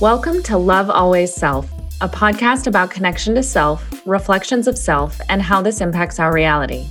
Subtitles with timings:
[0.00, 1.68] Welcome to Love Always Self,
[2.00, 6.86] a podcast about connection to self, reflections of self, and how this impacts our reality.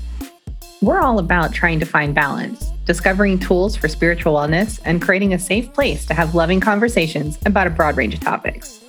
[0.82, 5.40] We're all about trying to find balance, discovering tools for spiritual wellness, and creating a
[5.40, 8.84] safe place to have loving conversations about a broad range of topics.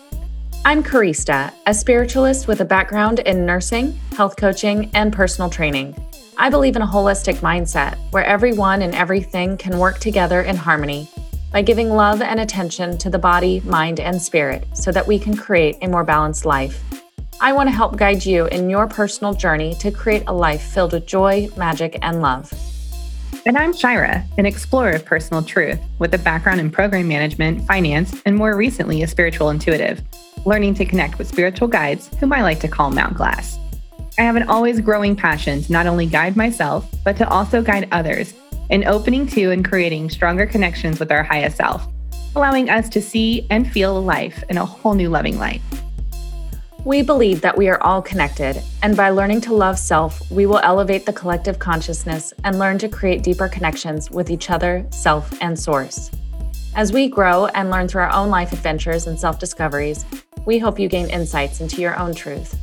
[0.65, 5.95] I'm Karista, a spiritualist with a background in nursing, health coaching, and personal training.
[6.37, 11.09] I believe in a holistic mindset where everyone and everything can work together in harmony
[11.53, 15.37] by giving love and attention to the body, mind, and spirit so that we can
[15.37, 16.83] create a more balanced life.
[17.41, 20.93] I want to help guide you in your personal journey to create a life filled
[20.93, 22.53] with joy, magic, and love.
[23.47, 28.21] And I'm Shira, an explorer of personal truth with a background in program management, finance,
[28.27, 30.03] and more recently, a spiritual intuitive,
[30.45, 33.59] learning to connect with spiritual guides whom I like to call Mount Glass.
[34.19, 37.89] I have an always growing passion to not only guide myself, but to also guide
[37.93, 38.35] others
[38.71, 41.87] in opening to and creating stronger connections with our highest self,
[42.37, 45.61] allowing us to see and feel life in a whole new loving light.
[46.85, 50.61] We believe that we are all connected, and by learning to love self, we will
[50.61, 55.59] elevate the collective consciousness and learn to create deeper connections with each other, self, and
[55.59, 56.11] source.
[56.75, 60.05] As we grow and learn through our own life adventures and self discoveries,
[60.47, 62.57] we hope you gain insights into your own truth.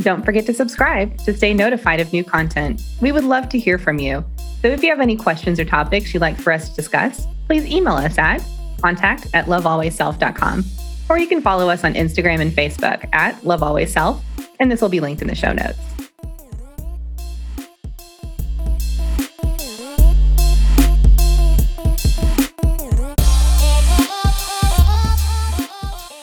[0.00, 2.82] Don't forget to subscribe to stay notified of new content.
[3.00, 4.24] We would love to hear from you.
[4.60, 7.64] So if you have any questions or topics you'd like for us to discuss, please
[7.66, 8.44] email us at
[8.80, 10.64] contact at lovealwaysself.com.
[11.08, 14.20] Or you can follow us on Instagram and Facebook at lovealwaysself,
[14.58, 15.78] and this will be linked in the show notes.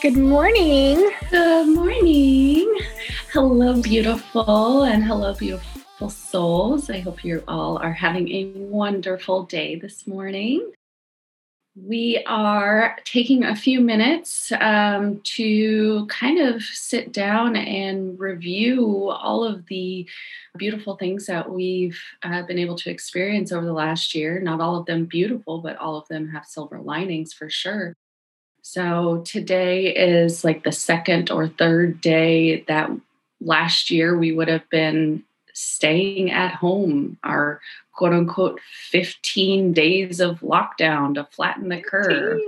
[0.02, 1.12] Good morning.
[1.30, 2.51] Good morning.
[3.34, 6.90] Hello, beautiful, and hello, beautiful souls.
[6.90, 10.74] I hope you all are having a wonderful day this morning.
[11.74, 19.46] We are taking a few minutes um, to kind of sit down and review all
[19.46, 20.10] of the
[20.58, 24.42] beautiful things that we've uh, been able to experience over the last year.
[24.42, 27.96] Not all of them beautiful, but all of them have silver linings for sure.
[28.62, 32.92] So today is like the second or third day that
[33.42, 37.60] last year we would have been staying at home, our
[37.94, 38.60] quote unquote
[38.90, 42.40] 15 days of lockdown to flatten the curve.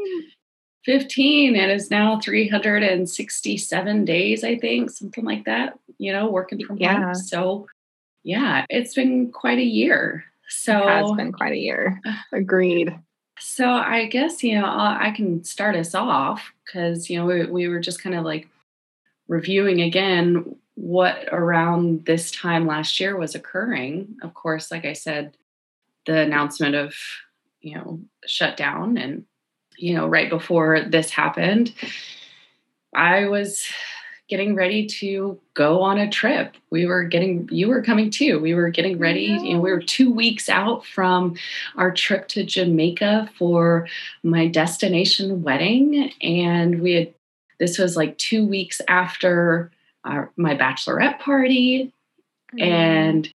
[0.85, 6.77] 15 and is now 367 days, I think, something like that, you know, working from
[6.77, 7.05] yeah.
[7.05, 7.15] home.
[7.15, 7.67] So,
[8.23, 10.25] yeah, it's been quite a year.
[10.49, 12.01] So, it has been quite a year.
[12.33, 12.93] Agreed.
[13.39, 17.67] So I guess, you know, I can start us off because, you know, we, we
[17.67, 18.47] were just kind of like
[19.27, 24.15] reviewing again what around this time last year was occurring.
[24.21, 25.37] Of course, like I said,
[26.05, 26.95] the announcement of,
[27.61, 29.25] you know, shutdown and,
[29.77, 31.73] you know, right before this happened,
[32.95, 33.65] I was
[34.29, 36.55] getting ready to go on a trip.
[36.69, 38.39] We were getting, you were coming too.
[38.39, 39.25] We were getting ready.
[39.25, 41.35] You know, we were two weeks out from
[41.75, 43.87] our trip to Jamaica for
[44.23, 46.11] my destination wedding.
[46.21, 47.13] And we had,
[47.59, 49.71] this was like two weeks after
[50.03, 51.93] our, my bachelorette party.
[52.53, 52.61] Mm.
[52.61, 53.33] And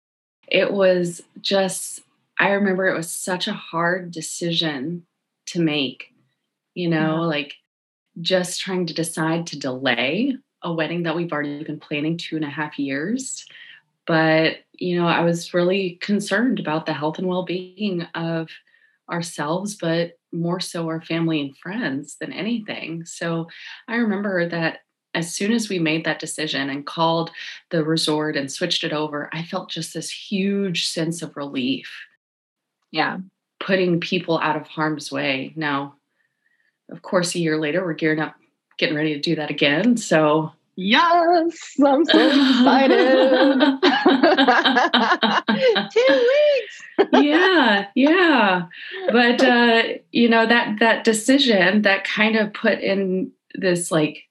[0.47, 2.01] it was just,
[2.39, 5.05] I remember it was such a hard decision
[5.47, 6.13] to make,
[6.73, 7.21] you know, yeah.
[7.21, 7.55] like
[8.21, 12.45] just trying to decide to delay a wedding that we've already been planning two and
[12.45, 13.45] a half years.
[14.05, 18.49] But, you know, I was really concerned about the health and well being of
[19.09, 23.05] ourselves, but more so our family and friends than anything.
[23.05, 23.47] So
[23.87, 24.79] I remember that
[25.17, 27.31] as soon as we made that decision and called
[27.71, 31.91] the resort and switched it over, I felt just this huge sense of relief.
[32.91, 33.17] Yeah.
[33.59, 35.53] Putting people out of harm's way.
[35.55, 35.95] Now,
[36.91, 38.35] of course, a year later, we're gearing up,
[38.77, 39.97] getting ready to do that again.
[39.97, 43.57] So, yes, I'm so excited.
[45.93, 46.83] Two weeks.
[47.13, 48.67] yeah, yeah.
[49.11, 49.81] But, uh,
[50.11, 54.26] you know, that, that decision that kind of put in this like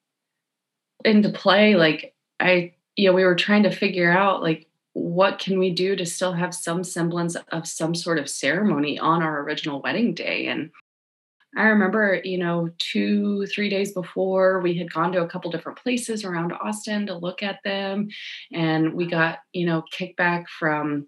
[1.04, 4.66] into play like i you know we were trying to figure out like
[4.96, 9.22] what can we do to still have some semblance of some sort of ceremony on
[9.22, 10.46] our original wedding day?
[10.46, 10.70] And
[11.56, 15.78] i remember you know two three days before we had gone to a couple different
[15.78, 18.08] places around austin to look at them
[18.52, 21.06] and we got you know kickback from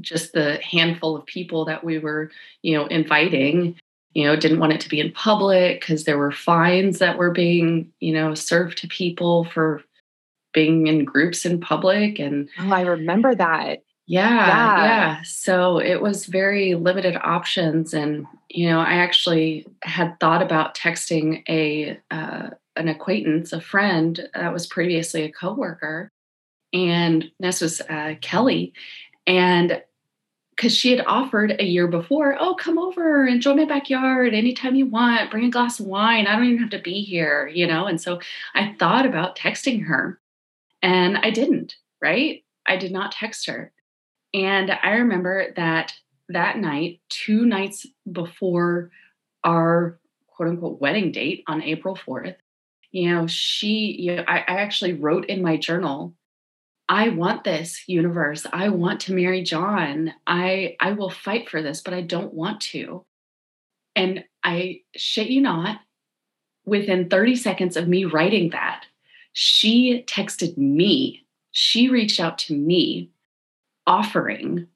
[0.00, 2.30] just the handful of people that we were
[2.62, 3.78] you know inviting
[4.16, 7.30] you know didn't want it to be in public because there were fines that were
[7.30, 9.82] being you know served to people for
[10.54, 15.22] being in groups in public and oh i remember that Yeah, yeah, yeah.
[15.24, 21.42] So it was very limited options, and you know, I actually had thought about texting
[21.48, 26.12] a uh, an acquaintance, a friend that was previously a coworker,
[26.72, 28.74] and this was uh, Kelly,
[29.26, 29.82] and
[30.56, 34.86] because she had offered a year before, oh, come over, enjoy my backyard anytime you
[34.86, 36.26] want, bring a glass of wine.
[36.26, 37.86] I don't even have to be here, you know?
[37.86, 38.20] And so
[38.54, 40.18] I thought about texting her
[40.80, 42.42] and I didn't, right?
[42.66, 43.72] I did not text her.
[44.32, 45.92] And I remember that
[46.30, 48.90] that night, two nights before
[49.44, 52.36] our quote unquote wedding date on April 4th,
[52.92, 56.14] you know, she, you know, I, I actually wrote in my journal
[56.88, 58.46] I want this universe.
[58.52, 60.14] I want to marry John.
[60.26, 63.04] I I will fight for this, but I don't want to.
[63.96, 65.80] And I shit you not,
[66.64, 68.84] within 30 seconds of me writing that,
[69.32, 71.24] she texted me.
[71.50, 73.10] She reached out to me
[73.86, 74.68] offering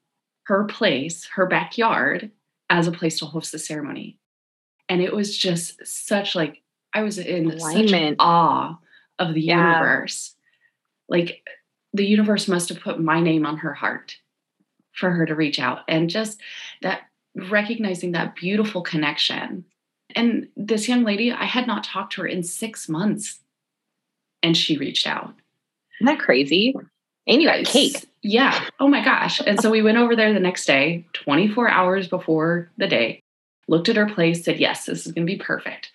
[0.43, 2.31] her place, her backyard
[2.69, 4.17] as a place to host the ceremony.
[4.89, 6.61] And it was just such like
[6.93, 7.89] I was in Alignment.
[7.89, 8.77] such awe
[9.19, 9.79] of the yeah.
[9.79, 10.35] universe.
[11.07, 11.43] Like
[11.93, 14.17] the universe must have put my name on her heart
[14.93, 15.79] for her to reach out.
[15.87, 16.39] And just
[16.81, 17.01] that
[17.35, 19.65] recognizing that beautiful connection.
[20.15, 23.39] And this young lady i had not talked to her in six months
[24.43, 25.33] and she reached out.
[25.99, 26.75] Isn't that crazy?
[27.27, 28.05] And you got cake.
[28.21, 28.67] Yeah.
[28.79, 29.39] Oh my gosh.
[29.45, 33.21] And so we went over there the next day 24 hours before the day
[33.67, 35.91] looked at her place said yes this is going to be perfect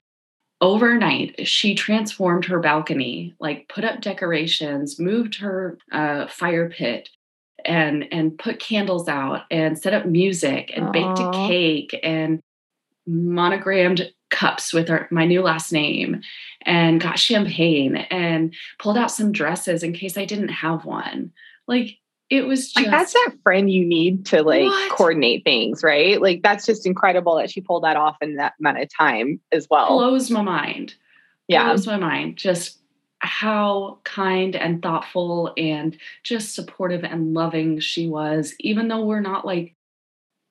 [0.61, 7.11] overnight she transformed her balcony like put up decorations moved her uh, fire pit
[7.67, 10.93] and and put candles out and set up music and Aww.
[10.93, 12.41] baked a cake and
[13.07, 16.21] monogrammed cups with our, my new last name
[16.63, 21.33] and got champagne and pulled out some dresses in case I didn't have one.
[21.69, 24.93] Like it was just, like that's that friend you need to like what?
[24.93, 26.21] coordinate things, right?
[26.21, 29.69] Like that's just incredible that she pulled that off in that amount of time as
[29.71, 29.89] well.
[29.89, 30.95] Blows my mind.
[31.47, 31.65] Yeah.
[31.65, 32.37] Blows my mind.
[32.37, 32.81] Just
[33.21, 39.47] how kind and thoughtful and just supportive and loving she was, even though we're not
[39.47, 39.77] like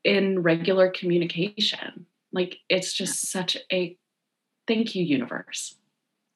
[0.03, 2.05] in regular communication.
[2.31, 3.97] Like it's just such a
[4.67, 5.75] thank you, universe.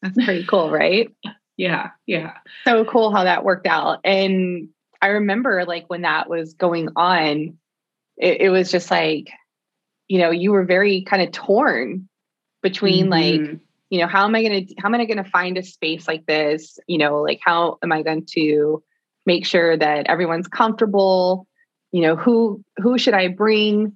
[0.02, 1.10] That's pretty cool, right?
[1.58, 2.34] yeah, yeah.
[2.66, 4.00] So cool how that worked out.
[4.04, 4.70] And
[5.02, 7.58] I remember like when that was going on,
[8.18, 9.30] it, it was just like,
[10.08, 12.10] you know, you were very kind of torn
[12.62, 13.46] between mm-hmm.
[13.46, 13.60] like,
[13.90, 16.08] you know, how am I going to, how am I going to find a space
[16.08, 16.80] like this?
[16.88, 18.84] You know, like how am I going to
[19.26, 21.48] make sure that everyone's comfortable?
[21.92, 23.94] You know, who, who should I bring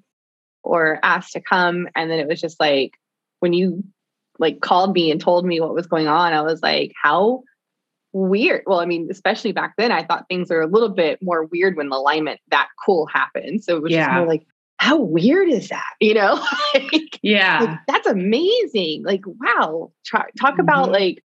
[0.63, 1.89] or ask to come?
[1.95, 2.93] And then it was just like,
[3.39, 3.83] when you
[4.39, 7.43] like called me and told me what was going on, I was like, how
[8.13, 8.63] weird.
[8.65, 11.75] Well, I mean, especially back then, I thought things are a little bit more weird
[11.75, 13.63] when alignment that cool happened.
[13.63, 14.05] So it was yeah.
[14.05, 14.45] just more like,
[14.77, 15.83] how weird is that?
[15.99, 16.45] You know?
[16.73, 17.59] like, yeah.
[17.61, 19.03] Like, that's amazing.
[19.03, 19.91] Like, wow.
[20.09, 20.61] Talk, talk mm-hmm.
[20.61, 21.23] about like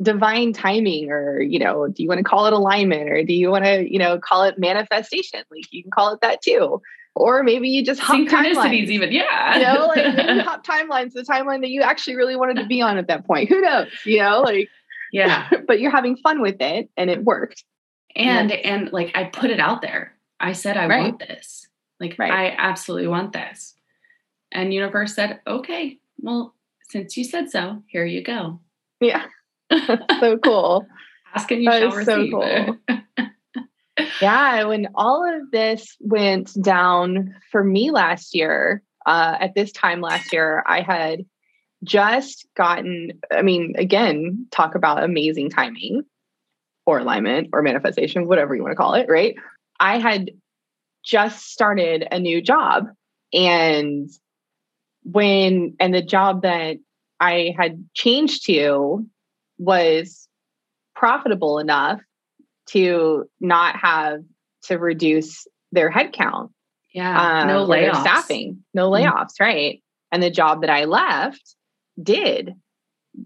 [0.00, 3.50] divine timing or, you know, do you want to call it alignment or do you
[3.50, 5.42] want to, you know, call it manifestation?
[5.50, 6.80] Like you can call it that too.
[7.14, 9.58] Or maybe you just hop synchronicities, even yeah.
[9.58, 12.80] You know, like maybe hop timelines, the timeline that you actually really wanted to be
[12.80, 13.50] on at that point.
[13.50, 13.88] Who knows?
[14.06, 14.70] You know, like
[15.12, 15.48] yeah.
[15.68, 17.64] but you're having fun with it and it worked.
[18.16, 18.60] And yes.
[18.64, 20.14] and like I put it out there.
[20.40, 21.02] I said I right.
[21.02, 21.68] want this.
[22.00, 22.32] Like right.
[22.32, 23.74] I absolutely want this.
[24.50, 26.54] And universe said, "Okay, well,
[26.90, 28.60] since you said so, here you go."
[29.00, 29.24] Yeah.
[30.20, 30.86] so cool.
[31.34, 32.30] Ask and you that shall receive.
[32.30, 33.26] So cool.
[34.20, 40.00] yeah, when all of this went down for me last year, uh, at this time
[40.00, 41.24] last year, I had
[41.84, 46.02] just gotten, I mean, again, talk about amazing timing
[46.86, 49.36] or alignment or manifestation, whatever you want to call it, right?
[49.80, 50.30] I had
[51.04, 52.86] just started a new job
[53.32, 54.08] and
[55.04, 56.76] when and the job that
[57.18, 59.06] I had changed to
[59.58, 60.28] was
[60.94, 62.00] profitable enough
[62.66, 64.20] to not have
[64.64, 66.50] to reduce their headcount.
[66.92, 68.02] Yeah, um, no layoffs.
[68.02, 69.00] Staffing, no mm.
[69.00, 69.44] layoffs, mm-hmm.
[69.44, 69.82] right?
[70.12, 71.56] And the job that I left
[72.00, 72.54] did.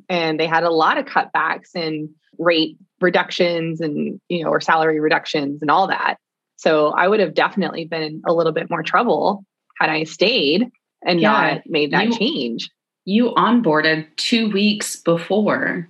[0.08, 2.08] And they had a lot of cutbacks and
[2.38, 6.16] rate reductions and, you know, or salary reductions and all that.
[6.56, 9.44] So I would have definitely been in a little bit more trouble
[9.78, 10.70] had I stayed
[11.04, 12.70] and yeah, not made that you, change.
[13.04, 15.88] You onboarded two weeks before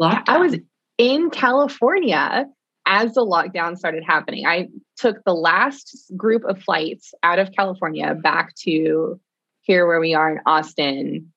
[0.00, 0.22] lockdown.
[0.28, 0.56] I was
[0.96, 2.46] in California
[2.86, 4.46] as the lockdown started happening.
[4.46, 9.20] I took the last group of flights out of California back to
[9.62, 11.32] here where we are in Austin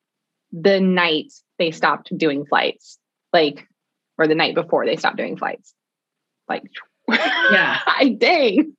[0.53, 2.99] the night they stopped doing flights,
[3.33, 3.67] like,
[4.17, 5.73] or the night before they stopped doing flights,
[6.47, 6.63] like
[7.09, 7.79] Yeah.
[7.85, 8.73] I dang.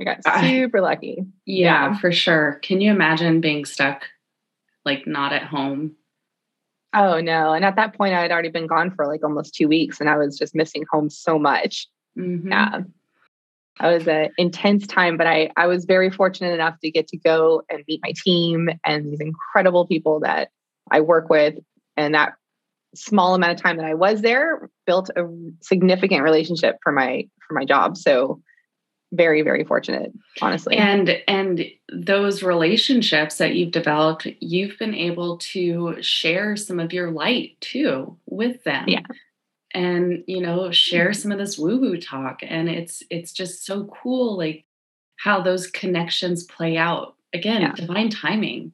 [0.00, 1.24] I got super lucky.
[1.44, 2.60] Yeah, yeah, for sure.
[2.62, 4.04] Can you imagine being stuck
[4.84, 5.96] like not at home?
[6.94, 7.52] Oh no.
[7.52, 10.08] And at that point I had already been gone for like almost two weeks and
[10.08, 11.88] I was just missing home so much.
[12.16, 12.48] Mm-hmm.
[12.48, 12.80] Yeah.
[13.82, 17.16] It was an intense time, but I, I was very fortunate enough to get to
[17.16, 20.50] go and meet my team and these incredible people that
[20.90, 21.54] I work with.
[21.96, 22.34] And that
[22.94, 25.26] small amount of time that I was there built a
[25.60, 27.96] significant relationship for my for my job.
[27.96, 28.40] So
[29.12, 35.96] very very fortunate honestly and and those relationships that you've developed you've been able to
[36.02, 39.00] share some of your light too with them yeah
[39.74, 41.16] and you know share mm.
[41.16, 44.64] some of this woo woo talk and it's it's just so cool like
[45.16, 47.72] how those connections play out again yeah.
[47.72, 48.72] divine timing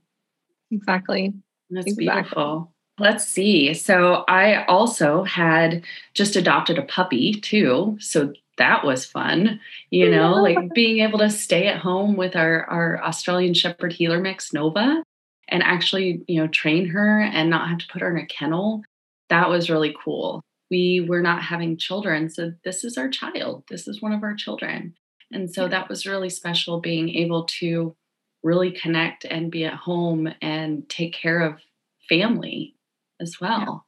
[0.70, 1.32] exactly
[1.70, 2.06] that's exactly.
[2.06, 3.74] beautiful Let's see.
[3.74, 5.82] So I also had
[6.14, 7.96] just adopted a puppy too.
[8.00, 9.60] So that was fun,
[9.90, 14.20] you know, like being able to stay at home with our, our Australian Shepherd heeler
[14.20, 15.02] mix, Nova,
[15.48, 18.84] and actually, you know, train her and not have to put her in a kennel.
[19.28, 20.40] That was really cool.
[20.70, 22.30] We were not having children.
[22.30, 23.64] So this is our child.
[23.68, 24.94] This is one of our children.
[25.30, 27.96] And so that was really special being able to
[28.42, 31.60] really connect and be at home and take care of
[32.08, 32.76] family
[33.20, 33.86] as well.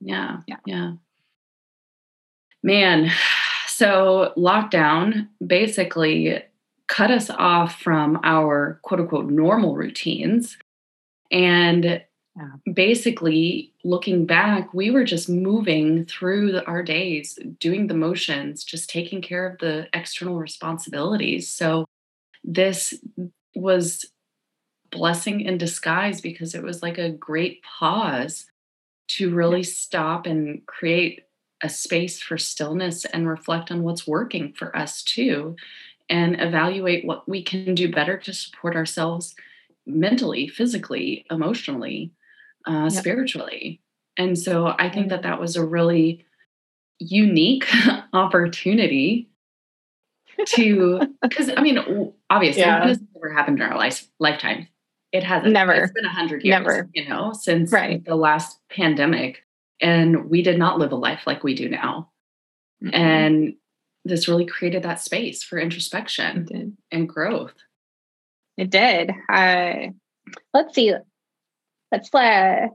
[0.00, 0.38] Yeah.
[0.46, 0.56] Yeah.
[0.64, 0.92] yeah.
[2.62, 3.10] Man,
[3.66, 6.42] so, lockdown basically
[6.88, 10.56] cut us off from our quote unquote normal routines.
[11.30, 12.00] And yeah.
[12.72, 18.90] Basically, looking back, we were just moving through the, our days, doing the motions, just
[18.90, 21.50] taking care of the external responsibilities.
[21.50, 21.86] So,
[22.44, 22.94] this
[23.54, 24.04] was
[24.90, 28.46] blessing in disguise because it was like a great pause
[29.08, 31.22] to really stop and create
[31.62, 35.56] a space for stillness and reflect on what's working for us too
[36.08, 39.34] and evaluate what we can do better to support ourselves
[39.86, 42.12] mentally physically emotionally
[42.66, 42.92] uh, yep.
[42.92, 43.80] spiritually
[44.16, 46.24] and so i think that that was a really
[46.98, 47.66] unique
[48.12, 49.28] opportunity
[50.46, 52.86] to because i mean obviously yeah.
[52.86, 54.68] this never happened in our life, lifetime
[55.12, 58.04] it hasn't never it's been a hundred years never you know since right.
[58.04, 59.46] the last pandemic
[59.80, 62.10] and we did not live a life like we do now.
[62.82, 62.94] Mm-hmm.
[62.94, 63.54] And
[64.04, 67.54] this really created that space for introspection and growth.
[68.56, 69.10] It did.
[69.28, 69.88] Uh,
[70.54, 70.94] let's see.
[71.92, 72.68] Let's uh,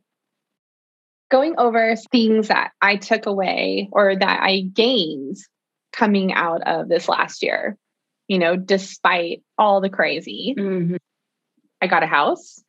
[1.30, 5.38] going over things that I took away or that I gained
[5.92, 7.78] coming out of this last year.
[8.28, 10.96] You know, despite all the crazy, mm-hmm.
[11.82, 12.62] I got a house.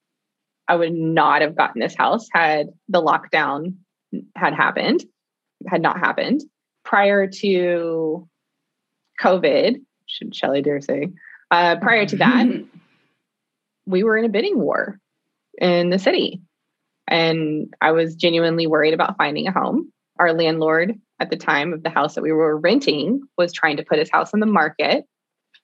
[0.67, 3.77] I would not have gotten this house had the lockdown
[4.35, 5.05] had happened,
[5.67, 6.43] had not happened
[6.85, 8.29] prior to
[9.21, 9.83] COVID.
[10.07, 11.09] Should Shelley dare say?
[11.51, 12.47] Uh, prior to that,
[13.87, 14.99] we were in a bidding war
[15.63, 16.43] in the city,
[17.09, 19.93] and I was genuinely worried about finding a home.
[20.19, 23.85] Our landlord at the time of the house that we were renting was trying to
[23.85, 25.05] put his house on the market,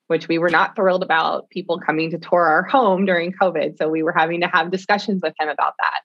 [0.07, 3.77] which we were not thrilled about people coming to tour our home during COVID.
[3.77, 6.01] So we were having to have discussions with him about that.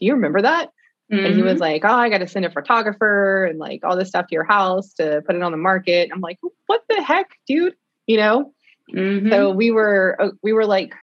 [0.00, 0.70] Do you remember that?
[1.12, 1.26] Mm-hmm.
[1.26, 1.60] And he was mm-hmm.
[1.60, 4.44] like, Oh, I got to send a photographer and like all this stuff to your
[4.44, 6.10] house to put it on the market.
[6.12, 7.74] I'm like, What the heck, dude?
[8.06, 8.54] You know?
[8.92, 9.30] Mm-hmm.
[9.30, 10.94] So we were, uh, we were like,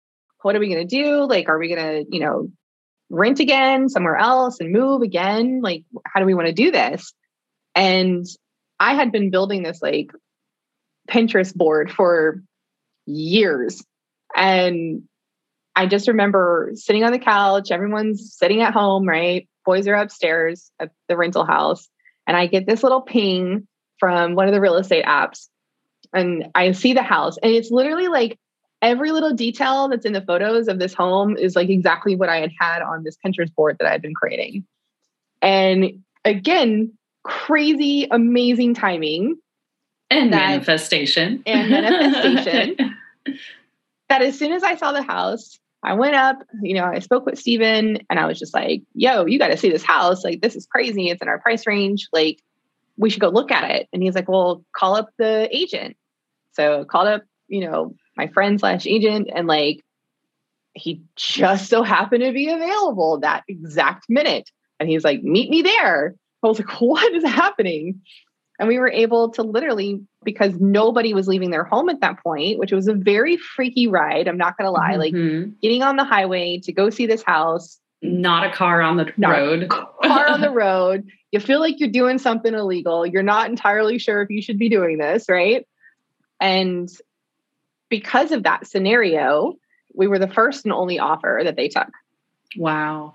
[0.42, 1.24] What are we going to do?
[1.24, 2.50] Like, are we going to, you know,
[3.10, 5.60] rent again somewhere else and move again?
[5.62, 7.12] Like, how do we want to do this?
[7.74, 8.26] And
[8.78, 10.10] I had been building this like
[11.10, 12.42] Pinterest board for
[13.06, 13.84] years.
[14.36, 15.02] And
[15.74, 19.48] I just remember sitting on the couch, everyone's sitting at home, right?
[19.68, 21.90] boys are upstairs at the rental house
[22.26, 23.68] and I get this little ping
[23.98, 25.48] from one of the real estate apps
[26.14, 28.38] and I see the house and it's literally like
[28.82, 32.40] every little detail that's in the photos of this home is like exactly what I
[32.40, 34.64] had had on this Pinterest board that I'd been creating.
[35.42, 36.92] And again,
[37.24, 39.38] crazy, amazing timing
[40.10, 41.42] and that, manifestation.
[41.46, 42.96] And manifestation.
[44.08, 47.26] that as soon as I saw the house, I went up, you know, I spoke
[47.26, 50.24] with Steven and I was just like, yo, you got to see this house.
[50.24, 51.08] Like, this is crazy.
[51.08, 52.08] It's in our price range.
[52.12, 52.42] Like,
[52.96, 53.88] we should go look at it.
[53.92, 55.96] And he's like, well, call up the agent.
[56.52, 59.82] So called up, you know, my friend slash agent and like,
[60.74, 64.50] he just so happened to be available that exact minute.
[64.78, 66.14] And he's like, meet me there.
[66.42, 68.02] I was like, what is happening?
[68.58, 72.58] And we were able to literally, because nobody was leaving their home at that point,
[72.58, 74.26] which was a very freaky ride.
[74.26, 74.96] I'm not going to lie.
[74.96, 75.38] Mm-hmm.
[75.44, 77.78] Like getting on the highway to go see this house.
[78.02, 79.68] Not a car on the road.
[80.02, 81.08] car on the road.
[81.30, 83.06] you feel like you're doing something illegal.
[83.06, 85.64] You're not entirely sure if you should be doing this, right?
[86.40, 86.88] And
[87.88, 89.54] because of that scenario,
[89.94, 91.88] we were the first and only offer that they took.
[92.56, 93.14] Wow.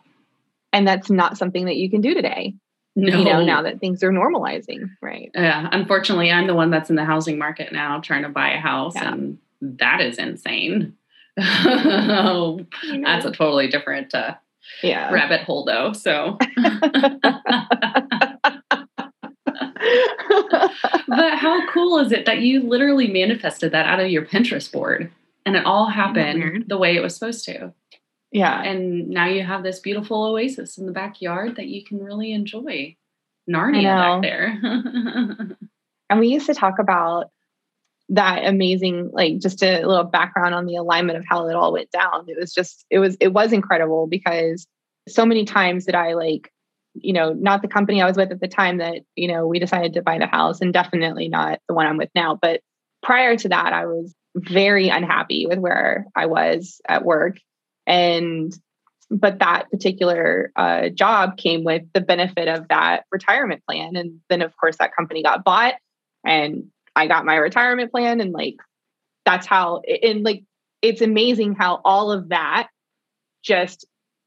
[0.72, 2.56] And that's not something that you can do today.
[2.96, 3.18] No.
[3.18, 5.32] You know, now that things are normalizing, right?
[5.34, 5.68] Yeah.
[5.72, 8.94] Unfortunately, I'm the one that's in the housing market now trying to buy a house,
[8.96, 9.12] yeah.
[9.12, 10.94] and that is insane.
[11.36, 14.36] that's a totally different uh,
[14.84, 15.12] yeah.
[15.12, 15.94] rabbit hole, though.
[15.94, 16.38] So.
[21.07, 25.12] but how cool is it that you literally manifested that out of your Pinterest board
[25.45, 27.73] and it all happened the way it was supposed to?
[28.31, 28.63] Yeah.
[28.63, 32.95] And now you have this beautiful oasis in the backyard that you can really enjoy.
[33.50, 34.59] Narnia back there.
[36.09, 37.29] and we used to talk about
[38.09, 41.91] that amazing, like just a little background on the alignment of how it all went
[41.91, 42.25] down.
[42.27, 44.65] It was just, it was, it was incredible because
[45.07, 46.52] so many times that I like
[46.95, 49.59] you know, not the company I was with at the time that, you know, we
[49.59, 52.38] decided to buy the house and definitely not the one I'm with now.
[52.39, 52.62] But
[53.01, 57.38] prior to that, I was very unhappy with where I was at work.
[57.85, 58.53] And,
[59.09, 63.95] but that particular uh, job came with the benefit of that retirement plan.
[63.95, 65.75] And then, of course, that company got bought
[66.25, 68.21] and I got my retirement plan.
[68.21, 68.55] And like,
[69.25, 70.43] that's how, and like,
[70.81, 72.69] it's amazing how all of that
[73.43, 73.85] just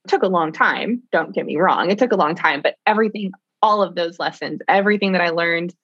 [0.09, 1.03] took a long time.
[1.13, 1.91] Don't get me wrong.
[1.91, 3.33] It took a long time, but everything,
[3.63, 5.75] all of those lessons, everything that I learned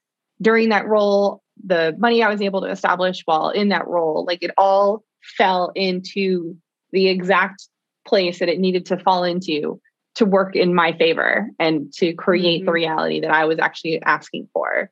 [0.41, 4.43] during that role, the money I was able to establish while in that role, like
[4.43, 5.05] it all
[5.37, 6.57] fell into
[6.91, 7.69] the exact
[8.07, 9.81] place that it needed to fall into
[10.15, 12.67] to work in my favor and to create mm-hmm.
[12.67, 14.91] the reality that I was actually asking for.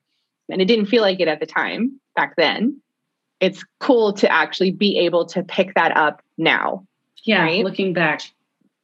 [0.48, 2.80] And it didn't feel like it at the time back then.
[3.38, 6.86] It's cool to actually be able to pick that up now.
[7.24, 7.64] Yeah, right?
[7.64, 8.22] looking back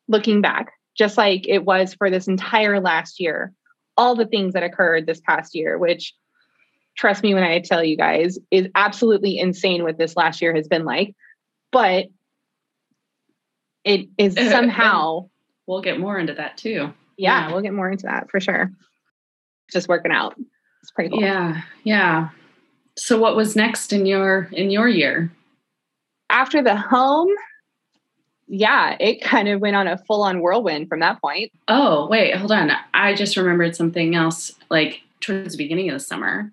[0.09, 3.53] looking back, just like it was for this entire last year,
[3.97, 6.15] all the things that occurred this past year, which
[6.97, 10.69] trust me when I tell you guys is absolutely insane what this last year has
[10.69, 11.15] been like.
[11.73, 12.07] But
[13.85, 15.29] it is somehow.
[15.67, 16.93] we'll get more into that too.
[17.17, 18.71] Yeah, yeah, we'll get more into that for sure.
[19.71, 20.35] Just working out.
[20.83, 21.21] It's pretty cool.
[21.21, 21.63] Yeah.
[21.85, 22.29] Yeah.
[22.97, 25.33] So what was next in your in your year?
[26.31, 27.29] After the home,
[28.49, 31.53] yeah, it kind of went on a full on whirlwind from that point.
[31.69, 32.71] Oh, wait, hold on.
[32.95, 34.53] I just remembered something else.
[34.71, 36.53] Like towards the beginning of the summer,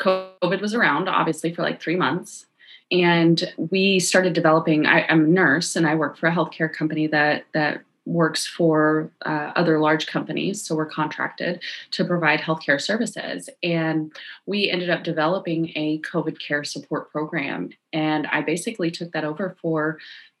[0.00, 2.46] COVID was around, obviously, for like three months.
[2.90, 4.86] And we started developing.
[4.86, 9.10] I, am a nurse and I work for a healthcare company that that works for
[9.24, 10.62] uh, other large companies.
[10.62, 13.48] So we're contracted to provide healthcare services.
[13.62, 14.12] And
[14.46, 17.70] we ended up developing a COVID care support program.
[17.92, 19.98] And I basically took that over for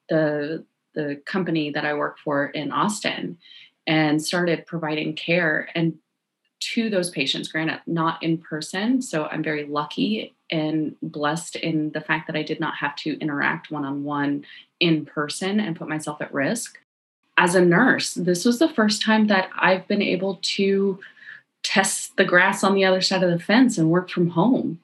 [0.08, 0.64] the
[0.94, 3.38] the company that I work for in Austin
[3.86, 5.98] and started providing care and
[6.72, 9.02] to those patients granted not in person.
[9.02, 13.18] So i'm very lucky and blessed in the fact that i did not have to
[13.18, 14.46] interact one-on-one
[14.80, 16.78] in person and put myself at risk.
[17.36, 21.00] As a nurse this was the first time that i've been able to
[21.62, 24.80] test the grass on the other side of the fence and work from home.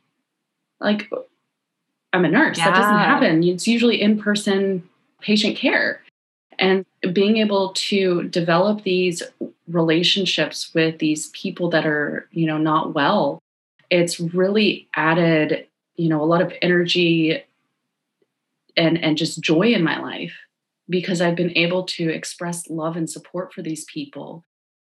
[0.81, 1.11] Like
[2.13, 2.59] i'm a nurse.
[2.59, 2.67] Yeah.
[2.67, 3.43] that doesn't happen.
[3.45, 4.89] It's usually in person
[5.21, 6.03] patient care
[6.59, 9.23] and being able to develop these
[9.67, 13.41] relationships with these people that are you know not well
[13.89, 17.43] it's really added you know a lot of energy
[18.77, 20.35] and and just joy in my life
[20.89, 24.45] because i've been able to express love and support for these people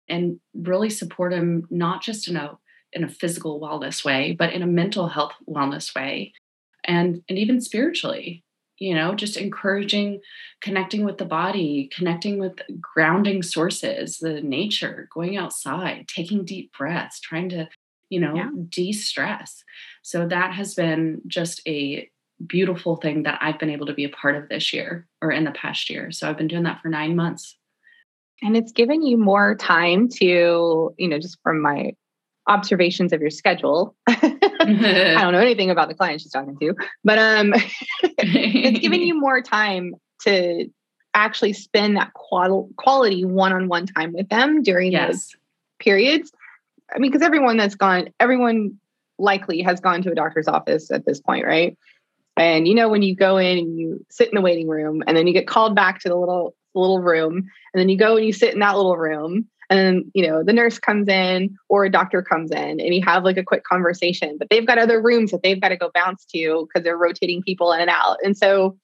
[0.08, 2.58] and really support them not just in a
[2.92, 6.32] in a physical wellness way but in a mental health wellness way
[6.84, 8.42] and and even spiritually
[8.78, 10.20] you know just encouraging
[10.60, 17.20] connecting with the body connecting with grounding sources the nature going outside taking deep breaths
[17.20, 17.68] trying to
[18.10, 18.50] you know yeah.
[18.68, 19.62] de-stress
[20.02, 22.08] so that has been just a
[22.46, 25.44] beautiful thing that i've been able to be a part of this year or in
[25.44, 27.56] the past year so i've been doing that for nine months
[28.42, 31.92] and it's given you more time to you know just from my
[32.46, 33.96] observations of your schedule.
[35.16, 36.74] I don't know anything about the client she's talking to,
[37.04, 37.54] but um,
[38.02, 40.68] it's giving you more time to
[41.14, 45.10] actually spend that qual- quality one-on-one time with them during yes.
[45.10, 45.36] those
[45.78, 46.32] periods.
[46.94, 48.78] I mean, because everyone that's gone, everyone
[49.18, 51.76] likely has gone to a doctor's office at this point, right?
[52.36, 55.16] And you know, when you go in and you sit in the waiting room, and
[55.16, 58.26] then you get called back to the little little room, and then you go and
[58.26, 61.90] you sit in that little room, and you know the nurse comes in or a
[61.90, 65.30] doctor comes in and you have like a quick conversation but they've got other rooms
[65.30, 68.16] that they've got to go bounce to because they're rotating people in and out.
[68.24, 68.76] And so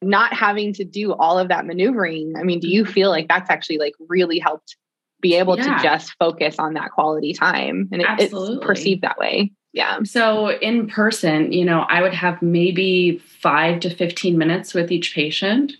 [0.00, 3.50] not having to do all of that maneuvering i mean do you feel like that's
[3.50, 4.76] actually like really helped
[5.20, 5.76] be able Yeah.
[5.76, 7.88] to just focus on that quality time?
[7.92, 9.50] And it, it's perceived that way.
[9.72, 9.98] Yeah.
[10.04, 15.14] So in person, you know, I would have maybe five to 15 minutes with each
[15.14, 15.72] patient,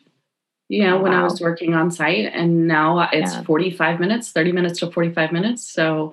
[0.69, 2.31] you know, Oh, when I was working on site.
[2.33, 3.43] And now it's Yeah.
[3.43, 5.67] 45 minutes, 30 minutes to 45 minutes.
[5.67, 6.13] So,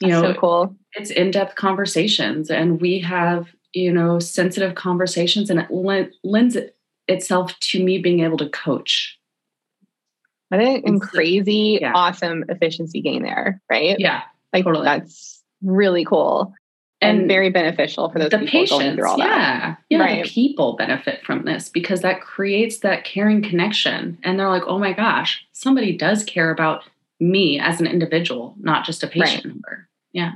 [0.00, 4.74] you That's know, so cool it's in depth conversations and we have, you know, sensitive
[4.76, 6.56] conversations and it len- lends
[7.08, 9.18] itself to me being able to coach.
[10.50, 11.92] what a And crazy yeah.
[11.94, 14.22] awesome efficiency gain there right Yeah.
[14.52, 14.84] like totally.
[14.84, 16.52] that's really cool
[17.04, 20.24] and, And very beneficial for those the patients, through all that yeah, yeah, Right.
[20.24, 24.78] the people benefit from this because that creates that caring connection, and they're like, "Oh
[24.78, 26.82] my gosh, somebody does care about
[27.20, 30.32] me as an individual, not just a patient number." Yeah.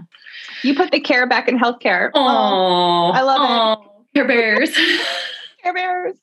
[0.62, 4.14] you put the care back in healthcare Oh, I love it.
[4.14, 4.70] Care Bears.
[5.62, 6.16] care bears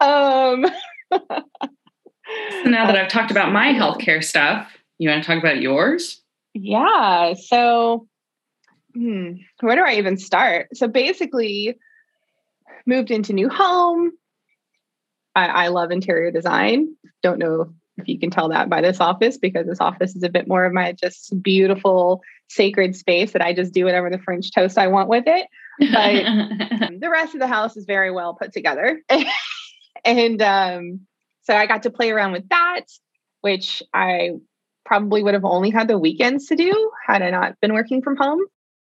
[0.00, 0.66] um
[1.18, 6.20] so now that I've talked about my healthcare stuff, you want to talk about yours?
[6.54, 7.34] Yeah.
[7.34, 8.06] So,
[8.94, 10.68] hmm, where do I even start?
[10.74, 11.78] So, basically,
[12.86, 14.12] moved into new home.
[15.34, 16.96] I, I love interior design.
[17.22, 20.28] Don't know if you can tell that by this office because this office is a
[20.28, 24.52] bit more of my just beautiful, sacred space that I just do whatever the French
[24.52, 25.46] toast I want with it.
[25.80, 29.00] Um, the rest of the house is very well put together.
[30.04, 31.00] and um,
[31.42, 32.82] so I got to play around with that,
[33.40, 34.32] which I
[34.84, 38.16] probably would have only had the weekends to do had I not been working from
[38.16, 38.40] home.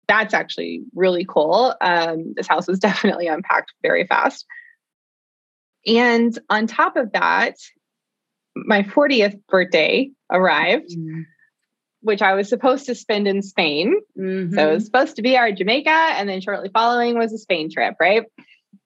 [0.08, 1.74] That's actually really cool.
[1.80, 4.46] Um, this house was definitely unpacked very fast.
[5.86, 7.56] And on top of that,
[8.56, 10.90] my 40th birthday arrived,
[12.00, 13.94] which I was supposed to spend in Spain.
[14.18, 14.54] Mhm.
[14.54, 17.70] So it was supposed to be our Jamaica, and then shortly following was a Spain
[17.70, 18.24] trip, right?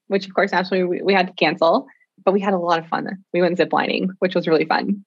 [0.07, 1.87] Which, of course, naturally we, we had to cancel,
[2.25, 3.07] but we had a lot of fun.
[3.33, 5.05] We went ziplining, which was really fun.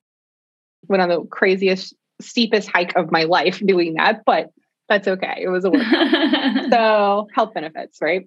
[0.88, 4.50] Went on the craziest, steepest hike of my life doing that, but
[4.92, 5.38] that's okay.
[5.38, 5.82] It was a work.
[6.70, 8.26] so health benefits, right?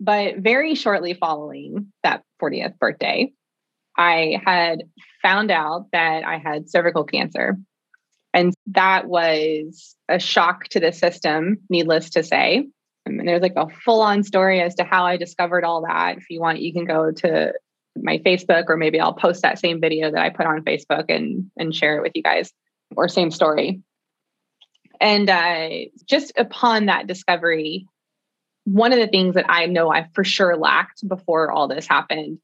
[0.00, 3.32] But very shortly following that 40th birthday,
[3.96, 4.84] I had
[5.20, 7.58] found out that I had cervical cancer.
[8.34, 12.66] And that was a shock to the system, needless to say.
[13.04, 16.16] And there's like a full on story as to how I discovered all that.
[16.16, 17.52] If you want, you can go to
[17.94, 21.50] my Facebook, or maybe I'll post that same video that I put on Facebook and,
[21.58, 22.50] and share it with you guys,
[22.96, 23.82] or same story.
[25.02, 25.68] And uh,
[26.06, 27.86] just upon that discovery,
[28.64, 32.38] one of the things that I know I for sure lacked before all this happened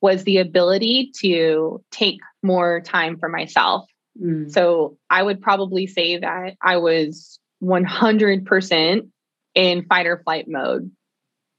[0.00, 3.86] was the ability to take more time for myself.
[4.22, 4.50] Mm.
[4.50, 9.08] So I would probably say that I was 100%
[9.54, 10.90] in fight or flight mode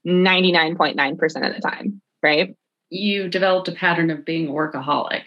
[0.06, 2.54] 99.9% of the time, right?
[2.90, 5.22] you developed a pattern of being a workaholic.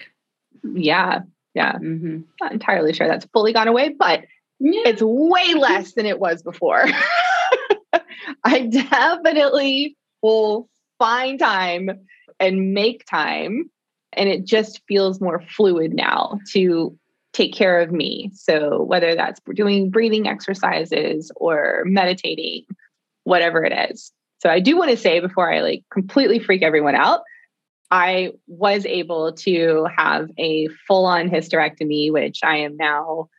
[0.64, 1.22] Yeah.
[1.54, 1.74] Yeah.
[1.74, 2.26] Mhm.
[2.42, 4.26] Not entirely sure that's fully gone away, but
[4.60, 4.82] Yeah.
[4.86, 6.86] it's way less than it was before.
[8.44, 11.90] I definitely will find time
[12.40, 13.70] and make time.
[14.14, 16.98] And it just feels more fluid now to
[17.34, 18.32] take care of me.
[18.34, 22.66] So, whether that's doing breathing exercises or meditating,
[23.24, 24.12] whatever it is.
[24.40, 27.22] So, I do want to say before I like completely freak everyone out,
[27.92, 33.30] I was able to have a full on hysterectomy, which I am now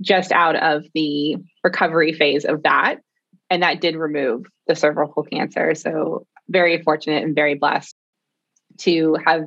[0.00, 2.96] just out of the recovery phase of that.
[3.50, 5.74] And that did remove the cervical cancer.
[5.74, 7.94] So, very fortunate and very blessed
[8.78, 9.44] to have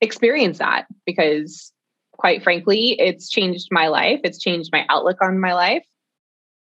[0.00, 1.72] experienced that because,
[2.12, 4.20] quite frankly, it's changed my life.
[4.24, 5.84] It's changed my outlook on my life.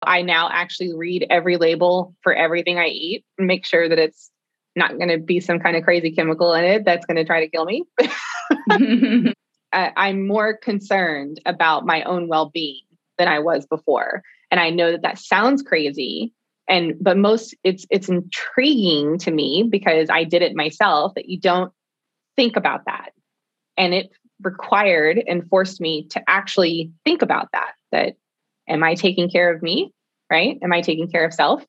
[0.04, 4.30] I now actually read every label for everything I eat and make sure that it's
[4.76, 7.40] not going to be some kind of crazy chemical in it that's going to try
[7.42, 7.84] to kill me.
[9.76, 12.82] I, I'm more concerned about my own well-being
[13.18, 14.24] than I was before.
[14.50, 16.34] And I know that that sounds crazy
[16.68, 21.40] and but most it's it's intriguing to me because I did it myself that you
[21.40, 21.72] don't
[22.36, 23.12] think about that.
[23.78, 24.12] And it
[24.42, 28.16] required and forced me to actually think about that that
[28.68, 29.94] am I taking care of me,
[30.30, 30.58] right?
[30.64, 31.64] Am I taking care of self?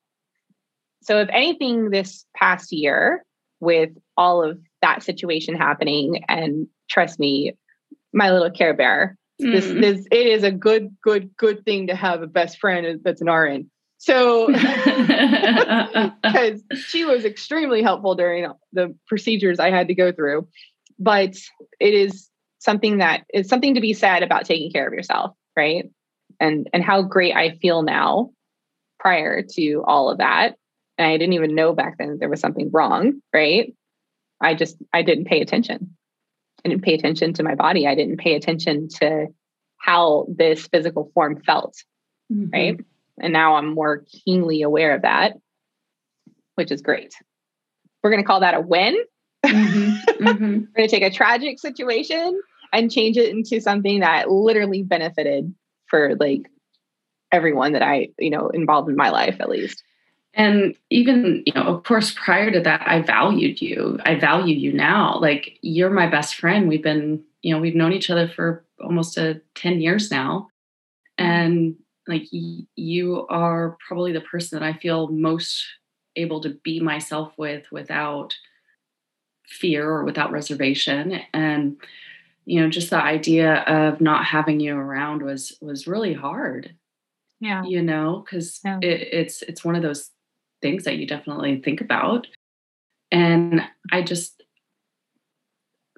[1.02, 3.24] So if anything this past year
[3.60, 7.52] with all of that situation happening and trust me
[8.16, 9.80] my little care bear this Mm.
[9.82, 13.28] this it is a good good good thing to have a best friend that's an
[13.28, 13.70] RN.
[13.98, 14.46] So
[16.22, 20.48] because she was extremely helpful during the procedures I had to go through.
[20.98, 21.36] But
[21.80, 25.90] it is something that is something to be said about taking care of yourself, right?
[26.40, 28.30] And and how great I feel now
[28.98, 30.56] prior to all of that.
[30.96, 33.74] And I didn't even know back then that there was something wrong, right?
[34.40, 35.96] I just I didn't pay attention.
[36.64, 37.86] I didn't pay attention to my body.
[37.86, 39.28] I didn't pay attention to
[39.78, 41.76] how this physical form felt.
[42.32, 42.50] Mm-hmm.
[42.50, 42.80] Right.
[43.20, 45.34] And now I'm more keenly aware of that,
[46.56, 47.14] which is great.
[48.02, 48.96] We're going to call that a win.
[49.44, 49.92] Mm-hmm.
[50.16, 50.44] Mm-hmm.
[50.44, 52.40] We're going to take a tragic situation
[52.72, 55.54] and change it into something that literally benefited
[55.88, 56.50] for like
[57.30, 59.84] everyone that I, you know, involved in my life at least.
[60.36, 63.98] And even, you know, of course, prior to that, I valued you.
[64.04, 65.18] I value you now.
[65.18, 66.68] Like, you're my best friend.
[66.68, 70.48] We've been, you know, we've known each other for almost a 10 years now.
[71.16, 75.64] And like, y- you are probably the person that I feel most
[76.16, 78.34] able to be myself with without
[79.48, 81.18] fear or without reservation.
[81.32, 81.78] And,
[82.44, 86.74] you know, just the idea of not having you around was was really hard
[87.38, 88.78] yeah you know because yeah.
[88.80, 90.10] it, it's it's one of those
[90.62, 92.26] things that you definitely think about.
[93.10, 94.42] And I just,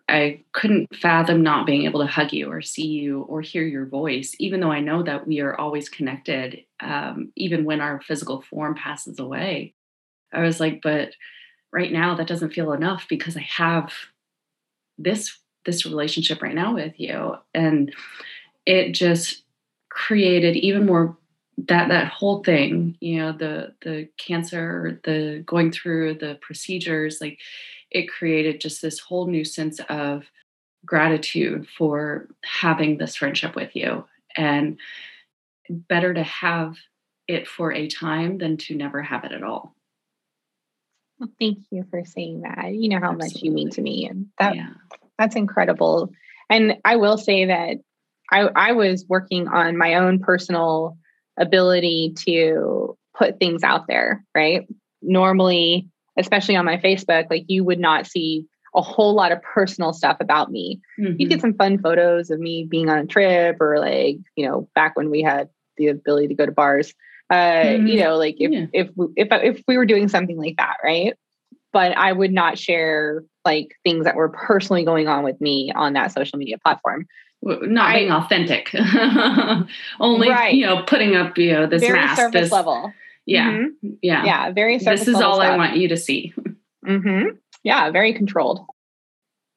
[0.08, 3.86] I couldn't fathom not being able to hug you or see you or hear your
[3.86, 8.42] voice, even though I know that we are always connected, um, even when our physical
[8.42, 9.74] form passes away.
[10.32, 11.10] I was like, but
[11.72, 13.92] right now that doesn't feel enough because I have
[14.96, 17.94] this this relationship right now with you and
[18.64, 19.42] it just
[19.90, 21.16] created even more
[21.66, 27.38] that that whole thing you know the the cancer the going through the procedures like
[27.90, 30.24] it created just this whole new sense of
[30.86, 34.04] gratitude for having this friendship with you
[34.36, 34.78] and
[35.68, 36.76] better to have
[37.26, 39.74] it for a time than to never have it at all
[41.18, 43.28] well, thank you for saying that you know how Absolutely.
[43.28, 44.70] much you mean to me and that yeah.
[45.18, 46.12] that's incredible
[46.48, 47.78] and i will say that
[48.30, 50.98] I, I was working on my own personal
[51.38, 54.66] ability to put things out there, right?
[55.02, 59.92] Normally, especially on my Facebook, like you would not see a whole lot of personal
[59.92, 60.80] stuff about me.
[60.98, 61.14] Mm-hmm.
[61.18, 64.68] You get some fun photos of me being on a trip or like, you know,
[64.74, 66.92] back when we had the ability to go to bars.
[67.30, 67.86] Uh, mm-hmm.
[67.86, 68.66] you know, like if yeah.
[68.72, 71.14] if if if we were doing something like that, right?
[71.72, 75.92] But I would not share like things that were personally going on with me on
[75.92, 77.06] that social media platform
[77.42, 78.74] not I, being authentic
[80.00, 80.54] only right.
[80.54, 82.92] you know putting up you know this very mask surface this, level
[83.26, 83.88] yeah mm-hmm.
[84.02, 85.52] yeah yeah very this is all stuff.
[85.52, 86.34] i want you to see
[86.86, 87.28] mm-hmm.
[87.62, 88.64] yeah very controlled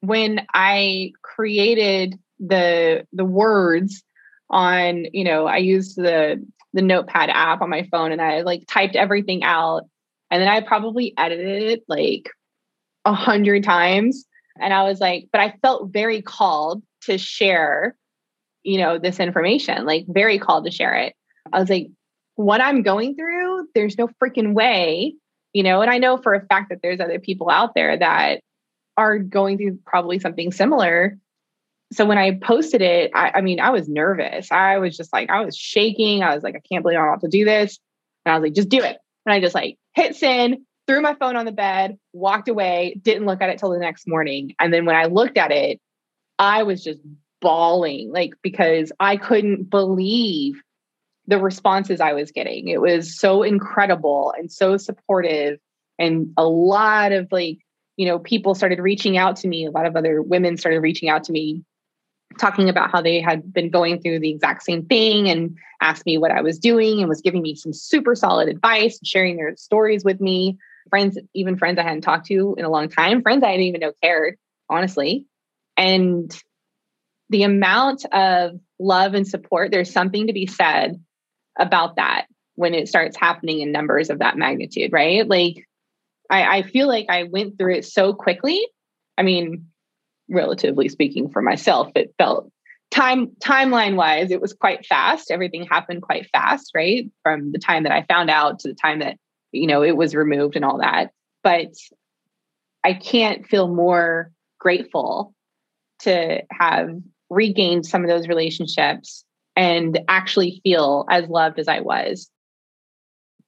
[0.00, 4.02] when i created the the words
[4.50, 8.64] on you know i used the the notepad app on my phone and i like
[8.68, 9.82] typed everything out
[10.30, 12.30] and then i probably edited it like
[13.04, 14.24] a hundred times
[14.60, 17.96] and i was like but i felt very called to share,
[18.62, 21.14] you know, this information, like very called to share it.
[21.52, 21.88] I was like,
[22.36, 25.14] what I'm going through, there's no freaking way,
[25.52, 28.40] you know, and I know for a fact that there's other people out there that
[28.96, 31.18] are going through probably something similar.
[31.92, 34.50] So when I posted it, I, I mean, I was nervous.
[34.50, 36.22] I was just like, I was shaking.
[36.22, 37.78] I was like, I can't believe I'm about to do this.
[38.24, 38.96] And I was like, just do it.
[39.26, 43.26] And I just like hit send, threw my phone on the bed, walked away, didn't
[43.26, 44.54] look at it till the next morning.
[44.58, 45.80] And then when I looked at it,
[46.38, 47.00] I was just
[47.40, 50.62] bawling, like, because I couldn't believe
[51.26, 52.68] the responses I was getting.
[52.68, 55.58] It was so incredible and so supportive.
[55.98, 57.58] And a lot of like,
[57.96, 59.66] you know, people started reaching out to me.
[59.66, 61.62] A lot of other women started reaching out to me,
[62.38, 66.18] talking about how they had been going through the exact same thing and asked me
[66.18, 70.04] what I was doing and was giving me some super solid advice, sharing their stories
[70.04, 70.58] with me.
[70.90, 73.80] Friends, even friends I hadn't talked to in a long time, friends I didn't even
[73.80, 74.36] know cared,
[74.68, 75.26] honestly.
[75.76, 76.30] And
[77.30, 81.02] the amount of love and support, there's something to be said
[81.58, 85.26] about that when it starts happening in numbers of that magnitude, right?
[85.26, 85.66] Like,
[86.28, 88.60] I, I feel like I went through it so quickly.
[89.16, 89.66] I mean,
[90.28, 92.50] relatively speaking for myself, it felt
[92.90, 95.30] time timeline wise, it was quite fast.
[95.30, 97.10] Everything happened quite fast, right?
[97.22, 99.16] From the time that I found out to the time that,
[99.50, 101.10] you know, it was removed and all that.
[101.42, 101.72] But
[102.84, 105.34] I can't feel more grateful
[106.02, 106.90] to have
[107.30, 109.24] regained some of those relationships
[109.56, 112.30] and actually feel as loved as I was.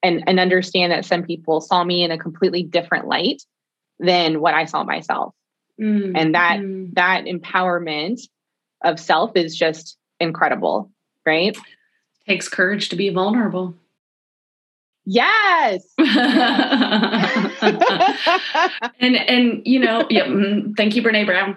[0.03, 3.43] And, and understand that some people saw me in a completely different light
[3.99, 5.35] than what I saw myself.
[5.81, 6.95] Mm, and that mm.
[6.95, 8.21] that empowerment
[8.85, 10.93] of self is just incredible,
[11.27, 11.57] right?
[12.29, 13.75] Takes courage to be vulnerable.
[15.05, 15.85] Yes.
[15.99, 16.09] and
[19.17, 21.57] and you know, yeah, mm, thank you, Brene Brown.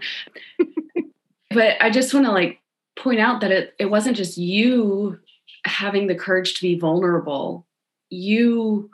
[1.49, 2.60] But I just want to like
[2.97, 5.19] point out that it, it wasn't just you
[5.65, 7.65] having the courage to be vulnerable.
[8.10, 8.89] You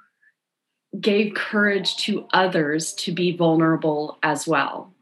[1.00, 4.94] gave courage to others to be vulnerable as well.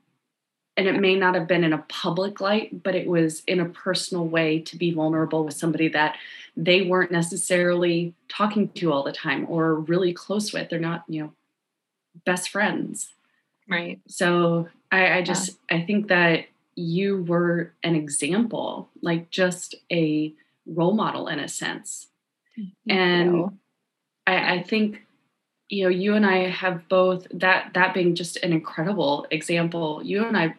[0.78, 3.66] and it may not have been in a public light, but it was in a
[3.66, 6.16] personal way to be vulnerable with somebody that
[6.56, 10.70] they weren't necessarily talking to all the time or really close with.
[10.70, 11.34] They're not, you know,
[12.26, 13.14] best friends.
[13.70, 14.00] Right.
[14.08, 15.78] So I, I just yeah.
[15.78, 20.34] I think that you were an example, like just a
[20.66, 22.08] role model in a sense.
[22.88, 23.52] and
[24.28, 25.02] I, I think
[25.72, 30.24] you know you and i have both that that being just an incredible example you
[30.26, 30.54] and i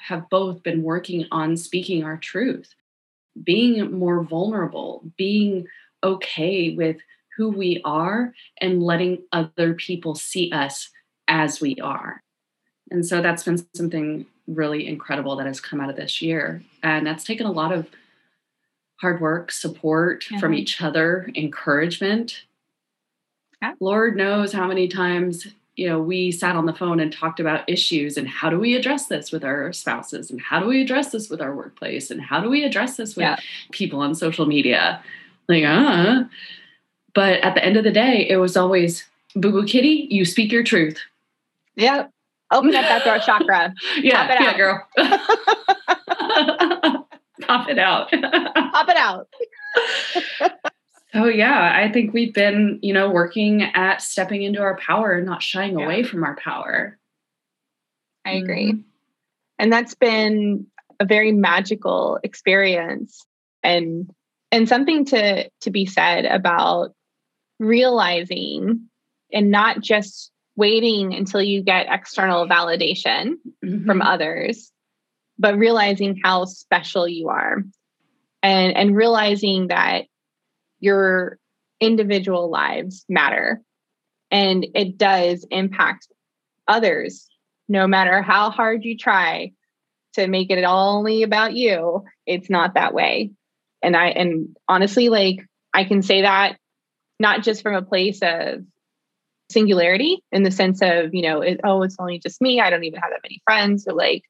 [0.00, 2.74] have both been working on speaking our truth
[3.42, 5.66] being more vulnerable being
[6.02, 6.96] okay with
[7.36, 10.90] who we are and letting other people see us
[11.28, 12.22] as we are
[12.90, 17.06] and so that's been something really incredible that has come out of this year and
[17.06, 17.88] that's taken a lot of
[19.00, 20.38] hard work support mm-hmm.
[20.38, 22.44] from each other encouragement
[23.62, 23.72] yeah.
[23.80, 27.68] Lord knows how many times you know we sat on the phone and talked about
[27.68, 31.10] issues and how do we address this with our spouses and how do we address
[31.10, 33.36] this with our workplace and how do we address this with yeah.
[33.70, 35.02] people on social media
[35.48, 36.24] like uh
[37.14, 39.04] but at the end of the day it was always
[39.34, 41.00] boo boo kitty you speak your truth
[41.76, 42.06] yeah
[42.52, 44.86] open up that throat chakra yeah Pop it yeah girl
[47.42, 49.28] pop it out pop it out
[51.16, 55.24] so yeah, I think we've been, you know, working at stepping into our power and
[55.24, 55.86] not shying yeah.
[55.86, 56.98] away from our power.
[58.26, 58.72] I agree.
[58.72, 58.80] Mm-hmm.
[59.58, 60.66] And that's been
[61.00, 63.24] a very magical experience
[63.62, 64.10] and
[64.52, 66.92] and something to to be said about
[67.58, 68.88] realizing
[69.32, 73.84] and not just waiting until you get external validation mm-hmm.
[73.84, 74.72] from others
[75.38, 77.62] but realizing how special you are
[78.42, 80.06] and and realizing that
[80.80, 81.38] your
[81.80, 83.60] individual lives matter
[84.30, 86.08] and it does impact
[86.66, 87.28] others
[87.68, 89.52] no matter how hard you try
[90.14, 93.30] to make it all only about you it's not that way
[93.82, 96.56] and i and honestly like i can say that
[97.18, 98.62] not just from a place of
[99.50, 102.84] singularity in the sense of you know it, oh it's only just me i don't
[102.84, 104.24] even have that many friends or like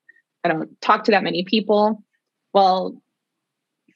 [0.44, 2.02] i don't talk to that many people
[2.52, 2.94] well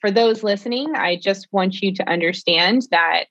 [0.00, 3.24] for those listening, I just want you to understand that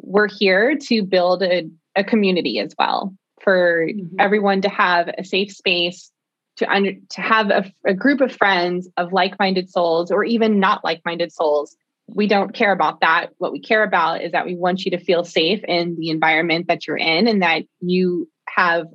[0.00, 4.16] we're here to build a, a community as well for mm-hmm.
[4.18, 6.10] everyone to have a safe space
[6.56, 10.84] to under, to have a, a group of friends of like-minded souls or even not
[10.84, 11.76] like-minded souls
[12.08, 14.98] we don't care about that what we care about is that we want you to
[14.98, 18.86] feel safe in the environment that you're in and that you have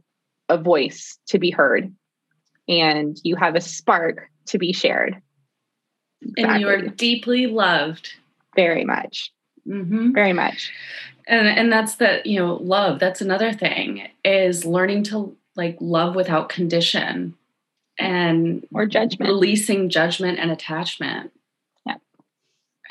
[0.49, 1.93] a voice to be heard
[2.67, 5.21] and you have a spark to be shared
[6.23, 6.54] Exactly.
[6.54, 8.13] And you are deeply loved.
[8.56, 9.32] Very much.
[9.67, 10.13] Mm-hmm.
[10.13, 10.71] Very much.
[11.28, 12.99] And and that's the, you know, love.
[12.99, 17.36] That's another thing is learning to like love without condition
[17.97, 19.30] and or judgment.
[19.30, 21.32] Releasing judgment and attachment.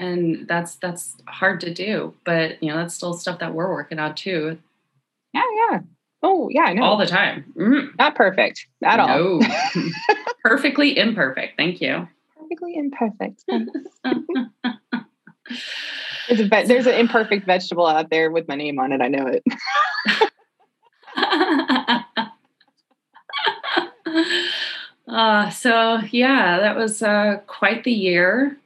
[0.03, 3.99] And that's that's hard to do, but you know, that's still stuff that we're working
[3.99, 4.59] on too.
[5.33, 5.81] Yeah, yeah.
[6.25, 6.83] Oh, yeah, I know.
[6.83, 7.53] All the time.
[7.57, 7.97] Mm-hmm.
[7.99, 9.09] Not perfect at all.
[9.09, 9.41] No.
[10.45, 11.57] Perfectly imperfect.
[11.57, 12.07] Thank you
[12.53, 13.45] perfectly imperfect.
[16.29, 19.01] there's, a ve- there's an imperfect vegetable out there with my name on it.
[19.01, 19.43] I know it.
[25.09, 28.59] uh, so yeah, that was uh, quite the year.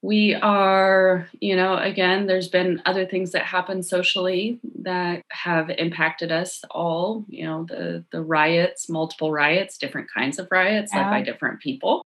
[0.00, 6.30] We are, you know, again, there's been other things that happen socially that have impacted
[6.30, 7.24] us all.
[7.28, 11.02] You know, the the riots, multiple riots, different kinds of riots, yeah.
[11.02, 12.04] led by different people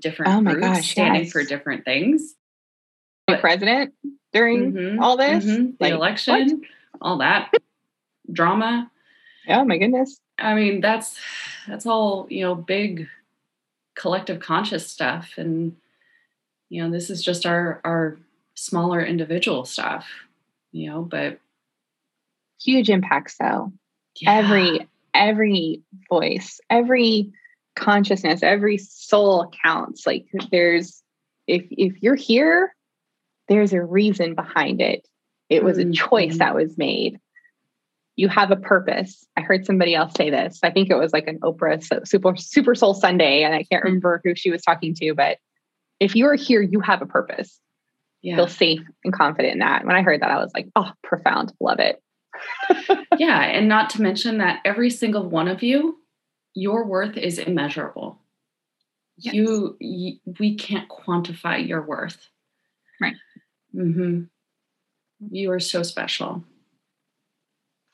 [0.00, 1.32] different oh groups gosh, standing yes.
[1.32, 2.34] for different things.
[3.28, 3.94] The president
[4.32, 7.00] during mm-hmm, all this, mm-hmm, the election, what?
[7.00, 7.52] all that
[8.30, 8.90] drama.
[9.48, 10.20] Oh my goodness!
[10.38, 11.18] I mean, that's
[11.66, 13.08] that's all you know, big
[13.94, 15.76] collective conscious stuff, and
[16.68, 18.18] you know, this is just our our
[18.54, 20.06] smaller individual stuff,
[20.72, 21.38] you know, but
[22.60, 23.72] huge impacts though.
[24.20, 24.32] Yeah.
[24.32, 27.32] Every every voice, every
[27.76, 31.02] consciousness every soul counts like there's
[31.46, 32.74] if if you're here
[33.48, 35.06] there's a reason behind it
[35.48, 36.38] it was a choice mm-hmm.
[36.38, 37.18] that was made
[38.16, 41.26] you have a purpose i heard somebody else say this i think it was like
[41.26, 43.86] an oprah super super soul sunday and i can't mm.
[43.86, 45.38] remember who she was talking to but
[46.04, 47.60] if you are here you have a purpose
[48.22, 48.36] yeah.
[48.36, 51.52] feel safe and confident in that when i heard that i was like oh profound
[51.60, 52.02] love it
[53.18, 55.96] yeah and not to mention that every single one of you
[56.54, 58.20] your worth is immeasurable.
[59.18, 59.34] Yes.
[59.34, 62.28] You, you, we can't quantify your worth.
[63.00, 63.14] Right.
[63.74, 64.22] Mm-hmm.
[65.30, 66.44] You are so special.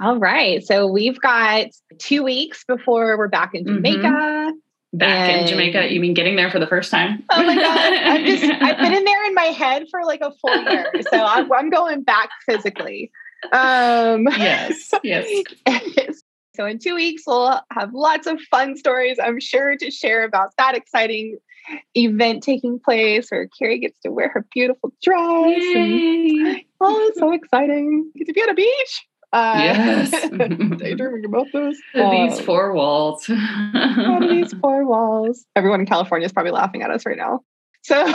[0.02, 0.64] All right.
[0.64, 1.66] So we've got
[1.98, 4.02] two weeks before we're back in Jamaica.
[4.02, 4.39] Mm-hmm.
[4.92, 7.22] Back in Jamaica, you mean getting there for the first time?
[7.30, 10.32] Oh my god, I'm just I've been in there in my head for like a
[10.32, 13.12] full year, so I'm, I'm going back physically.
[13.52, 15.44] Um, yes, yes.
[16.56, 20.56] so in two weeks, we'll have lots of fun stories, I'm sure, to share about
[20.58, 21.38] that exciting
[21.96, 25.22] event taking place where Carrie gets to wear her beautiful dress.
[25.22, 28.10] And, oh, it's so exciting!
[28.16, 29.06] Get to be on a beach.
[29.32, 30.10] Uh, yes.
[30.30, 31.80] daydreaming about this.
[31.94, 33.26] These um, four walls.
[33.26, 35.46] these four walls.
[35.54, 37.40] Everyone in California is probably laughing at us right now.
[37.82, 38.04] So,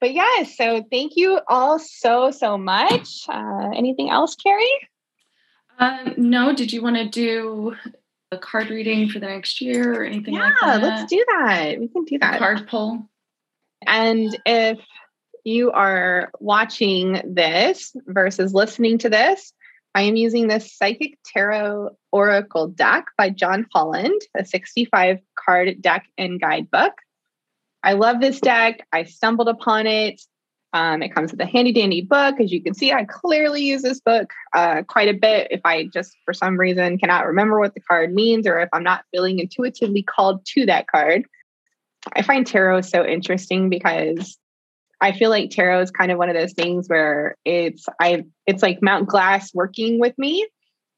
[0.00, 3.24] but yes, so thank you all so, so much.
[3.28, 4.88] Uh, anything else, Carrie?
[5.78, 7.76] Uh, no, did you want to do
[8.32, 10.82] a card reading for the next year or anything yeah, like that?
[10.82, 11.78] let's do that.
[11.78, 12.36] We can do that.
[12.36, 13.08] A card pull.
[13.86, 14.78] And if
[15.48, 19.52] you are watching this versus listening to this,
[19.94, 26.06] I am using this Psychic Tarot Oracle deck by John Holland, a 65 card deck
[26.16, 26.92] and guidebook.
[27.82, 28.86] I love this deck.
[28.92, 30.20] I stumbled upon it.
[30.74, 32.38] Um, it comes with a handy dandy book.
[32.38, 35.84] As you can see, I clearly use this book uh, quite a bit if I
[35.86, 39.38] just, for some reason, cannot remember what the card means or if I'm not feeling
[39.38, 41.24] intuitively called to that card.
[42.12, 44.38] I find tarot so interesting because
[45.00, 48.62] I feel like tarot is kind of one of those things where it's I it's
[48.62, 50.46] like Mount Glass working with me.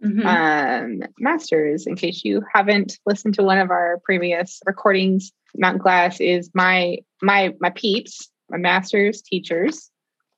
[0.02, 0.26] Mm-hmm.
[0.26, 6.20] Um, masters, in case you haven't listened to one of our previous recordings, Mount Glass
[6.20, 9.90] is my my my peeps, my masters, teachers,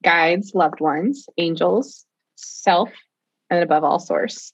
[0.02, 2.04] guides, loved ones, angels,
[2.34, 2.90] self,
[3.50, 4.52] and above all source.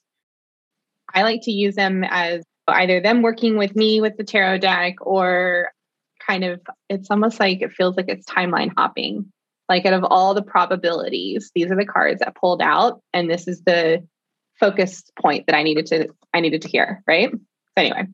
[1.13, 4.95] I like to use them as either them working with me with the tarot deck
[5.01, 5.71] or
[6.29, 9.31] kind of it's almost like it feels like it's timeline hopping.
[9.67, 13.47] Like out of all the probabilities these are the cards that pulled out and this
[13.47, 14.05] is the
[14.59, 17.31] focus point that i needed to i needed to hear right?
[17.31, 17.39] So
[17.77, 18.07] anyway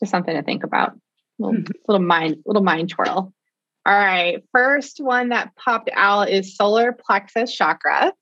[0.00, 0.92] just something to think about.
[1.40, 1.72] Little, mm-hmm.
[1.86, 3.32] little mind little mind twirl.
[3.86, 8.12] All right first one that popped out is solar plexus chakra.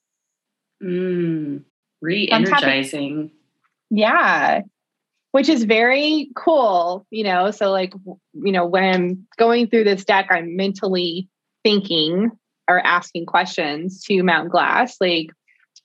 [0.83, 1.65] Mm,
[2.03, 3.31] re-energizing.
[3.91, 4.63] Yeah
[5.33, 7.51] which is very cool, you know.
[7.51, 7.93] So, like,
[8.33, 11.29] you know, when I'm going through this deck, I'm mentally
[11.63, 12.31] thinking
[12.69, 15.29] or asking questions to Mount Glass, like,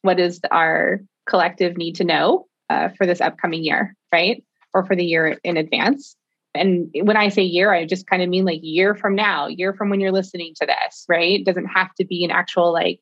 [0.02, 4.44] what does our collective need to know uh, for this upcoming year, right?
[4.74, 6.16] Or for the year in advance.
[6.54, 9.74] And when I say year, I just kind of mean like year from now, year
[9.74, 11.40] from when you're listening to this, right?
[11.40, 13.00] It doesn't have to be an actual like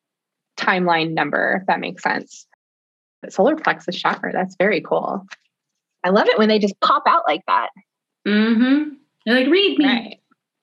[0.56, 2.46] timeline number, if that makes sense.
[3.28, 5.26] Solar plexus chakra, that's very cool.
[6.04, 7.70] I love it when they just pop out like that.
[8.26, 8.94] Mm-hmm.
[9.26, 9.84] You're like, read me.
[9.84, 10.20] Right.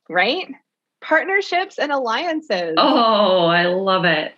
[0.10, 0.48] right?
[1.02, 2.76] Partnerships and alliances.
[2.78, 4.34] Oh, I love it.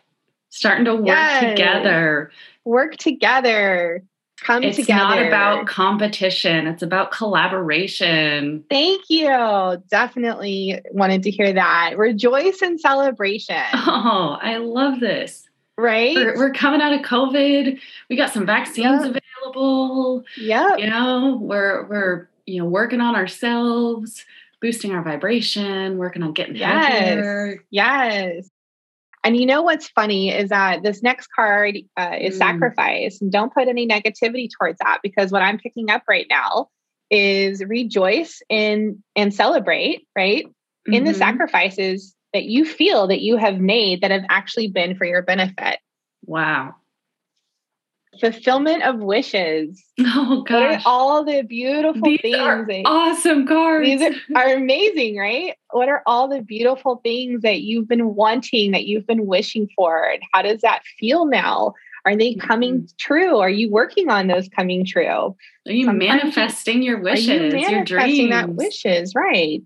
[0.50, 1.44] Starting to work yes.
[1.44, 2.32] together.
[2.66, 4.04] Work together.
[4.42, 5.02] Come it's together.
[5.02, 6.66] It's not about competition.
[6.68, 8.64] It's about collaboration.
[8.70, 9.84] Thank you.
[9.90, 11.98] Definitely wanted to hear that.
[11.98, 13.56] Rejoice in celebration.
[13.74, 16.16] Oh, I love this right?
[16.16, 17.80] We're, we're, coming out of COVID.
[18.10, 19.00] We got some vaccines yep.
[19.00, 19.19] available.
[20.38, 20.78] Yeah.
[20.78, 24.26] You know, we're we're you know working on ourselves,
[24.62, 26.88] boosting our vibration, working on getting yes.
[26.88, 27.64] happier.
[27.70, 28.50] Yes.
[29.24, 32.38] And you know what's funny is that this next card uh, is mm.
[32.38, 33.20] sacrifice.
[33.20, 36.70] And don't put any negativity towards that because what I'm picking up right now
[37.10, 40.46] is rejoice in and celebrate, right?
[40.46, 40.94] Mm-hmm.
[40.94, 41.20] In the mm-hmm.
[41.20, 45.80] sacrifices that you feel that you have made that have actually been for your benefit.
[46.26, 46.76] Wow.
[48.20, 49.84] Fulfillment of wishes.
[50.02, 50.82] Oh gosh.
[50.86, 52.38] all the beautiful these things?
[52.38, 53.86] Are that, awesome cards.
[53.86, 55.56] These are, are amazing, right?
[55.72, 60.04] What are all the beautiful things that you've been wanting, that you've been wishing for?
[60.04, 61.74] And how does that feel now?
[62.06, 62.86] Are they coming mm-hmm.
[62.98, 63.38] true?
[63.38, 65.06] Are you working on those coming true?
[65.06, 68.30] Are you Sometimes manifesting your wishes, you manifesting your dreams?
[68.32, 69.64] That wishes, right?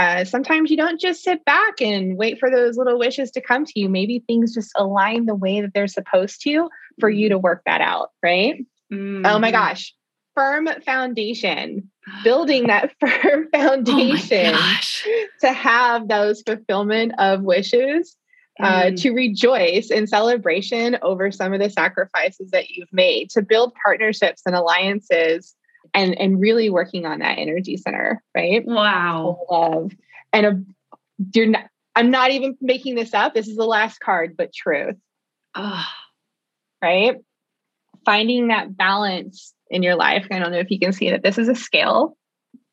[0.00, 3.66] Uh, sometimes you don't just sit back and wait for those little wishes to come
[3.66, 3.86] to you.
[3.86, 7.82] Maybe things just align the way that they're supposed to for you to work that
[7.82, 8.64] out, right?
[8.90, 9.26] Mm.
[9.26, 9.56] Oh my mm-hmm.
[9.56, 9.94] gosh.
[10.34, 11.90] Firm foundation,
[12.24, 14.78] building that firm oh foundation oh
[15.42, 18.16] to have those fulfillment of wishes,
[18.58, 19.02] uh, mm.
[19.02, 24.40] to rejoice in celebration over some of the sacrifices that you've made, to build partnerships
[24.46, 25.54] and alliances
[25.94, 28.64] and and really working on that energy center, right?
[28.64, 29.40] Wow.
[29.50, 29.92] Love.
[30.32, 30.62] And a,
[31.34, 31.64] you're not
[31.96, 33.34] I'm not even making this up.
[33.34, 34.96] This is the last card, but truth.
[35.54, 35.84] Oh.
[36.82, 37.16] Right?
[38.04, 40.26] Finding that balance in your life.
[40.30, 42.16] I don't know if you can see that this is a scale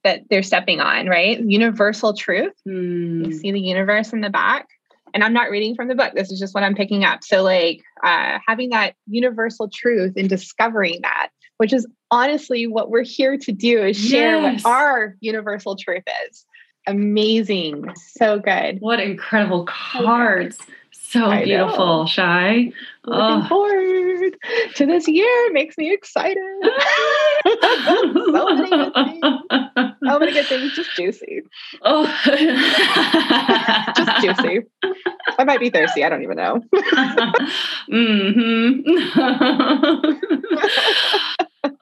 [0.04, 1.40] that they're stepping on, right?
[1.40, 2.54] Universal truth.
[2.68, 3.26] Mm.
[3.26, 4.68] You see the universe in the back.
[5.14, 6.14] And I'm not reading from the book.
[6.14, 7.24] This is just what I'm picking up.
[7.24, 13.04] So, like, uh, having that universal truth and discovering that which is honestly what we're
[13.04, 14.64] here to do is share yes.
[14.64, 16.46] what our universal truth is.
[16.86, 17.94] Amazing.
[17.96, 18.78] So good.
[18.80, 20.58] What incredible cards.
[20.92, 22.06] So I beautiful, know.
[22.06, 22.72] Shy.
[23.06, 23.48] Looking oh.
[23.48, 24.36] forward
[24.76, 26.38] to this year makes me excited.
[27.46, 29.24] so many good things.
[30.06, 30.74] How many good things?
[30.74, 31.44] Just juicy.
[31.82, 32.06] Oh,
[33.96, 34.66] just juicy.
[35.40, 36.04] I might be thirsty.
[36.04, 36.62] I don't even know.
[37.90, 38.82] mm-hmm.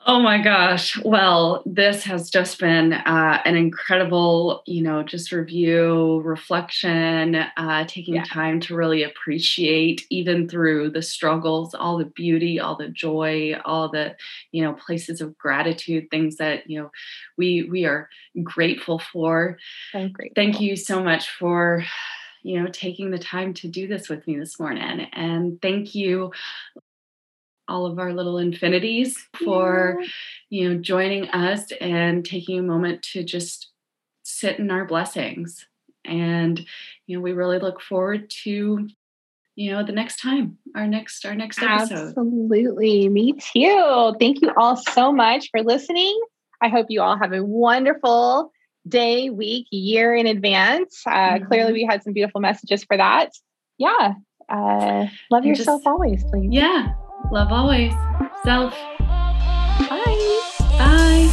[0.08, 1.02] Oh my gosh.
[1.04, 8.14] Well, this has just been uh, an incredible, you know, just review, reflection, uh, taking
[8.14, 8.24] yeah.
[8.24, 13.90] time to really appreciate, even through the struggles, all the beauty, all the joy, all
[13.90, 14.16] the,
[14.52, 16.92] you know, places of gratitude, things that, you know,
[17.36, 18.08] we we are
[18.44, 19.58] grateful for.
[19.92, 20.36] So grateful.
[20.36, 21.84] Thank you so much for
[22.44, 26.32] you know taking the time to do this with me this morning and thank you
[27.68, 30.08] all of our little infinities for yeah.
[30.50, 33.72] you know joining us and taking a moment to just
[34.24, 35.66] sit in our blessings.
[36.04, 36.64] And
[37.08, 38.88] you know we really look forward to
[39.56, 42.10] you know the next time our next our next episode.
[42.10, 43.10] Absolutely.
[43.10, 44.16] Me too.
[44.20, 46.20] Thank you all so much for listening.
[46.62, 48.52] I hope you all have a wonderful
[48.88, 51.02] day week year in advance.
[51.06, 51.46] Uh, mm-hmm.
[51.46, 53.32] clearly we had some beautiful messages for that.
[53.78, 54.14] Yeah.
[54.48, 56.50] Uh, love and yourself just, always please.
[56.52, 56.94] Yeah
[57.32, 57.94] Love always.
[58.44, 58.74] Self.
[59.00, 60.42] Bye.
[60.78, 61.32] Bye.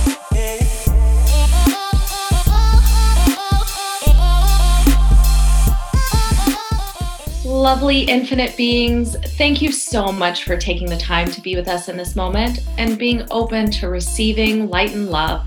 [7.44, 11.88] Lovely infinite beings, thank you so much for taking the time to be with us
[11.88, 15.46] in this moment and being open to receiving light and love.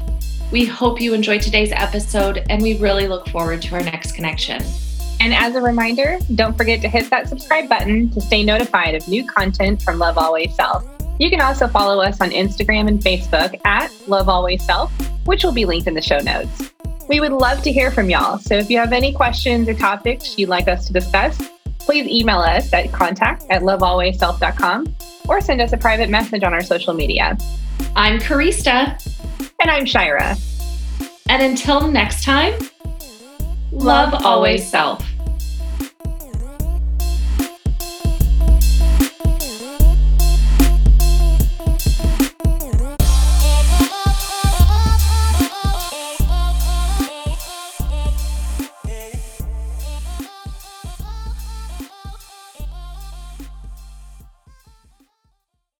[0.51, 4.63] We hope you enjoyed today's episode and we really look forward to our next connection.
[5.25, 9.07] And as a reminder, don't forget to hit that subscribe button to stay notified of
[9.07, 10.87] new content from Love Always Self.
[11.19, 14.93] You can also follow us on Instagram and Facebook at Love Always Self,
[15.25, 16.71] which will be linked in the show notes.
[17.09, 18.37] We would love to hear from y'all.
[18.37, 21.41] So if you have any questions or topics you'd like us to discuss,
[21.79, 24.95] please email us at contact at lovealwaysself.com
[25.27, 27.35] or send us a private message on our social media.
[27.95, 29.03] I'm Karista.
[29.59, 30.37] And I'm Shira.
[31.29, 32.53] And until next time,
[33.71, 35.03] love, love always self.